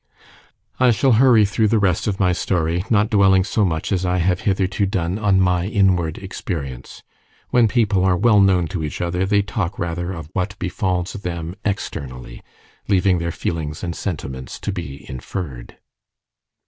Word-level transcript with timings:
I 0.79 0.89
shall 0.89 1.11
hurry 1.11 1.45
through 1.45 1.67
the 1.67 1.77
rest 1.77 2.07
of 2.07 2.19
my 2.19 2.33
story, 2.33 2.83
not 2.89 3.11
dwelling 3.11 3.43
so 3.43 3.63
much 3.63 3.91
as 3.91 4.03
I 4.03 4.17
have 4.17 4.39
hitherto 4.49 4.87
done 4.87 5.19
on 5.19 5.39
my 5.39 5.67
inward 5.67 6.17
experience. 6.17 7.03
When 7.51 7.67
people 7.67 8.03
are 8.03 8.17
well 8.17 8.39
known 8.41 8.65
to 8.69 8.83
each 8.83 8.99
other, 8.99 9.27
they 9.27 9.43
talk 9.43 9.77
rather 9.77 10.11
of 10.11 10.31
what 10.33 10.57
befalls 10.57 11.13
them 11.13 11.53
externally, 11.63 12.41
leaving 12.87 13.19
their 13.19 13.29
feelings 13.31 13.83
and 13.83 13.95
sentiments 13.95 14.59
to 14.61 14.71
be 14.71 15.05
inferred. 15.07 15.77